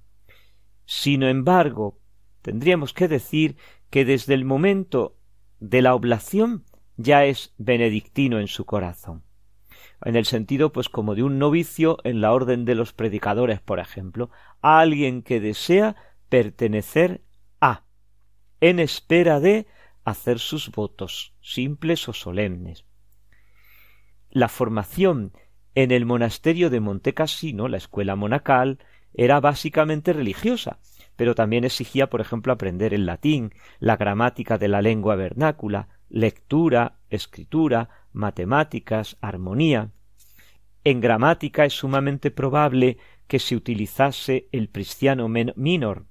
[0.86, 1.98] Sin embargo,
[2.44, 3.58] tendríamos que decir
[3.90, 5.18] que desde el momento
[5.60, 6.66] de la oblación
[6.98, 9.24] ya es benedictino en su corazón.
[10.06, 13.80] En el sentido, pues, como de un novicio en la orden de los predicadores, por
[13.80, 14.30] ejemplo,
[14.62, 15.96] a alguien que desea
[16.30, 17.22] pertenecer
[17.62, 17.84] a,
[18.60, 19.68] en espera de
[20.04, 22.86] hacer sus votos, simples o solemnes.
[24.30, 25.34] La formación
[25.76, 28.80] en el monasterio de Montecassino, la escuela monacal,
[29.14, 30.80] era básicamente religiosa,
[31.16, 37.00] pero también exigía, por ejemplo, aprender el latín, la gramática de la lengua vernácula, lectura,
[37.10, 39.92] escritura, matemáticas, armonía.
[40.84, 42.98] En gramática es sumamente probable
[43.28, 46.06] que se utilizase el cristiano minor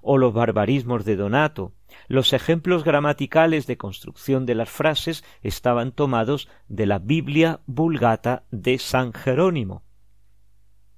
[0.00, 1.72] o los barbarismos de Donato.
[2.08, 8.78] Los ejemplos gramaticales de construcción de las frases estaban tomados de la Biblia Vulgata de
[8.78, 9.82] San Jerónimo.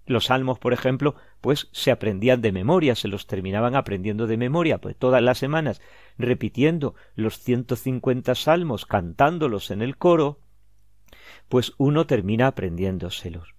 [0.07, 1.15] Los salmos, por ejemplo,
[1.45, 5.83] pues se aprendían de memoria, se los terminaban aprendiendo de memoria, pues todas las semanas
[6.17, 10.41] repitiendo los ciento cincuenta salmos, cantándolos en el coro,
[11.51, 13.55] pues uno termina aprendiéndoselos.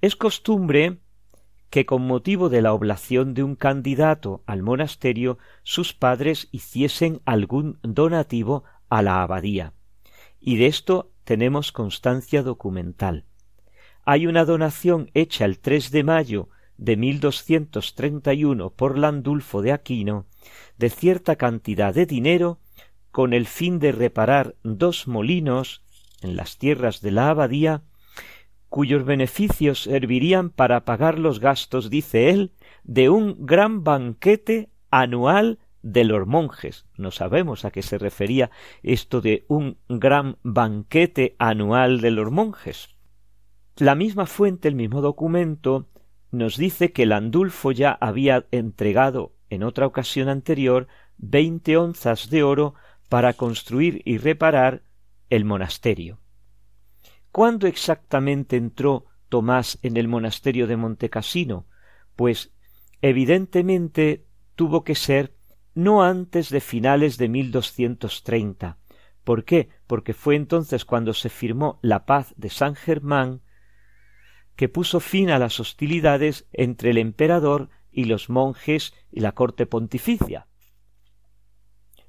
[0.00, 0.98] Es costumbre
[1.70, 7.78] que con motivo de la oblación de un candidato al monasterio sus padres hiciesen algún
[7.84, 9.72] donativo a la abadía.
[10.40, 13.29] Y de esto tenemos constancia documental
[14.10, 20.26] hay una donación hecha el 3 de mayo de 1231 por Landulfo de Aquino
[20.78, 22.58] de cierta cantidad de dinero
[23.12, 25.84] con el fin de reparar dos molinos
[26.22, 27.84] en las tierras de la abadía
[28.68, 32.50] cuyos beneficios servirían para pagar los gastos, dice él,
[32.82, 36.84] de un gran banquete anual de los monjes.
[36.96, 38.50] No sabemos a qué se refería
[38.82, 42.88] esto de un gran banquete anual de los monjes.
[43.76, 45.88] La misma fuente, el mismo documento,
[46.30, 52.74] nos dice que Landulfo ya había entregado en otra ocasión anterior veinte onzas de oro
[53.08, 54.82] para construir y reparar
[55.28, 56.20] el monasterio.
[57.32, 61.66] ¿Cuándo exactamente entró Tomás en el monasterio de Montecassino?
[62.16, 62.52] Pues
[63.02, 65.34] evidentemente tuvo que ser
[65.74, 68.78] no antes de finales de 1230.
[69.24, 69.68] ¿Por qué?
[69.86, 73.42] Porque fue entonces cuando se firmó la paz de San Germán
[74.60, 79.64] que puso fin a las hostilidades entre el emperador y los monjes y la corte
[79.64, 80.48] pontificia.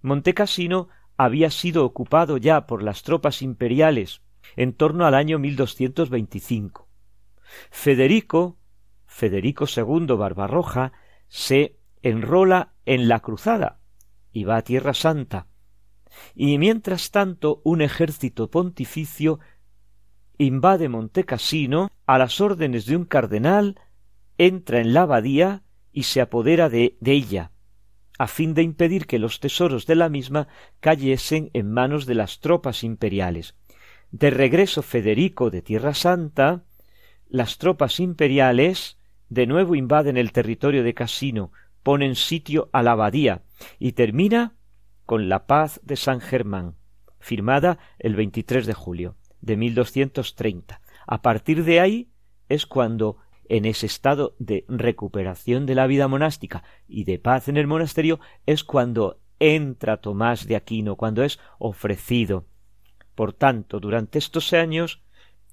[0.02, 4.22] Montecassino había sido ocupado ya por las tropas imperiales
[4.58, 6.90] en torno al año 1225.
[7.70, 8.58] Federico,
[9.06, 10.92] Federico II Barbarroja,
[11.30, 13.80] se enrola en la cruzada
[14.34, 15.48] y va a Tierra Santa.
[16.36, 19.40] Y mientras tanto un ejército pontificio
[20.46, 23.80] invade Montecassino a las órdenes de un cardenal,
[24.38, 27.52] entra en la abadía y se apodera de, ella,
[28.18, 30.48] a fin de impedir que los tesoros de la misma
[30.80, 33.56] cayesen en manos de las tropas imperiales.
[34.12, 36.64] De regreso Federico de Tierra Santa,
[37.28, 38.98] las tropas imperiales
[39.30, 41.52] de nuevo invaden el territorio de Casino,
[41.84, 43.44] ponen sitio a la abadía
[43.80, 44.56] y termina
[45.06, 46.76] con la paz de San Germán,
[47.20, 50.82] firmada el 23 de julio de 1230.
[51.08, 52.10] A partir de ahí
[52.50, 53.18] es cuando
[53.50, 58.20] en ese estado de recuperación de la vida monástica y de paz en el monasterio
[58.46, 62.46] es cuando entra Tomás de Aquino, cuando es ofrecido.
[63.16, 65.04] Por tanto, durante estos años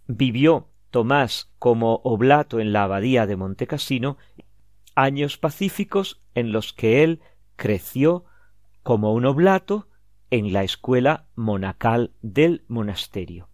[0.06, 4.16] vivió Tomás como oblato en la abadía de Montecassino,
[4.94, 7.20] años pacíficos en los que él
[7.56, 8.24] creció
[8.82, 9.88] como un oblato
[10.30, 13.48] en la escuela monacal del monasterio.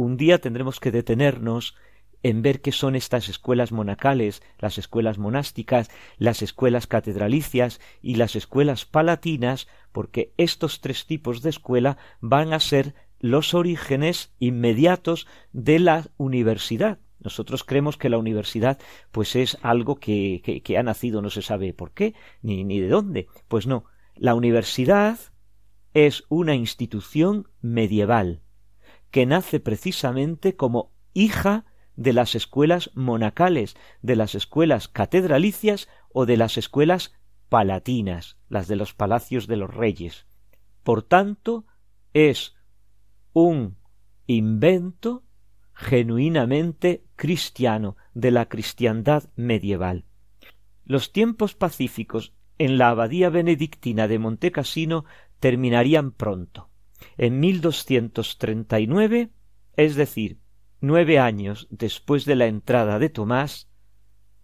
[0.00, 1.76] Un día tendremos que detenernos
[2.22, 8.34] en ver qué son estas escuelas monacales, las escuelas monásticas, las escuelas catedralicias y las
[8.34, 15.78] escuelas palatinas, porque estos tres tipos de escuela van a ser los orígenes inmediatos de
[15.80, 16.98] la universidad.
[17.18, 18.78] Nosotros creemos que la universidad
[19.10, 22.80] pues es algo que, que, que ha nacido no se sabe por qué ni, ni
[22.80, 23.28] de dónde.
[23.48, 23.84] Pues no,
[24.14, 25.18] la universidad
[25.92, 28.40] es una institución medieval
[29.10, 31.64] que nace precisamente como hija
[31.96, 37.12] de las escuelas monacales, de las escuelas catedralicias o de las escuelas
[37.48, 40.26] palatinas, las de los palacios de los reyes.
[40.82, 41.66] Por tanto,
[42.14, 42.54] es
[43.32, 43.76] un
[44.26, 45.24] invento
[45.74, 50.04] genuinamente cristiano de la cristiandad medieval.
[50.84, 55.04] Los tiempos pacíficos en la abadía benedictina de Montecassino
[55.38, 56.69] terminarían pronto.
[57.16, 59.30] En 1239,
[59.76, 60.40] es decir,
[60.80, 63.70] nueve años después de la entrada de Tomás,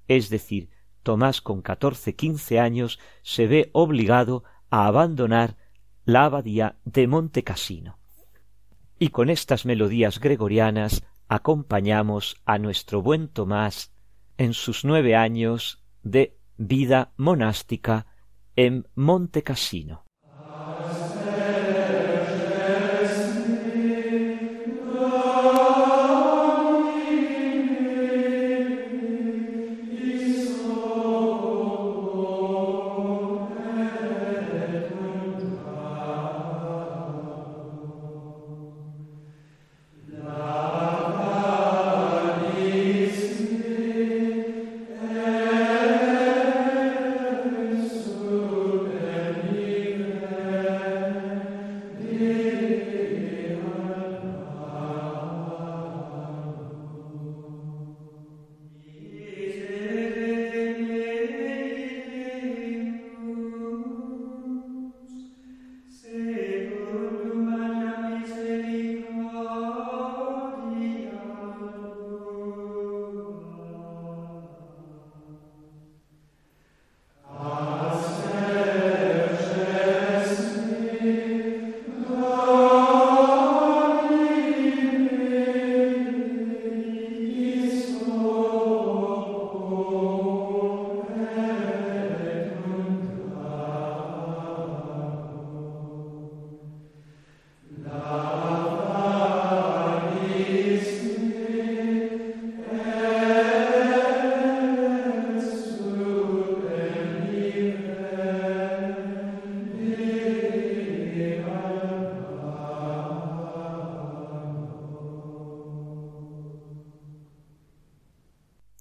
[0.08, 0.70] es decir,
[1.02, 5.56] Tomás con catorce quince años se ve obligado a abandonar
[6.04, 7.98] la abadía de Montecassino.
[8.98, 13.92] Y con estas melodías gregorianas acompañamos a nuestro buen Tomás
[14.38, 18.06] en sus nueve años de vida monástica
[18.54, 20.05] en Montecassino.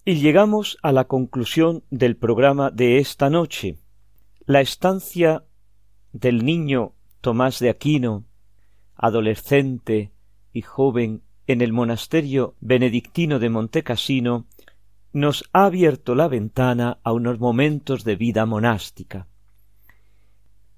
[0.08, 3.80] Y llegamos a la conclusión del programa de esta noche.
[4.46, 5.46] La estancia
[6.14, 8.24] del niño Tomás de Aquino,
[8.94, 10.12] adolescente
[10.54, 14.46] y joven en el monasterio benedictino de Montecassino,
[15.12, 19.28] nos ha abierto la ventana a unos momentos de vida monástica.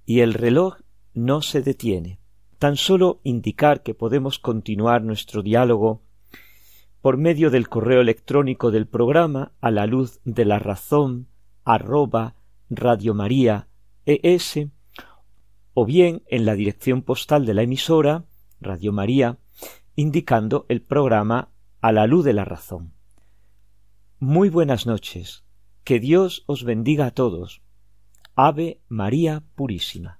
[0.06, 0.78] Y el reloj
[1.14, 2.22] no se detiene.
[2.60, 6.07] Tan solo indicar que podemos continuar nuestro diálogo
[7.02, 11.28] por medio del correo electrónico del programa a la luz de la razón
[11.64, 12.36] arroba
[12.70, 13.68] radiomaria
[14.06, 14.60] es
[15.74, 18.26] o bien en la dirección postal de la emisora,
[18.60, 19.38] Radio María,
[19.96, 21.50] indicando el programa
[21.82, 22.94] A la luz de la razón.
[24.20, 25.44] Muy buenas noches.
[25.84, 27.62] Que Dios os bendiga a todos.
[28.36, 30.20] Ave María Purísima.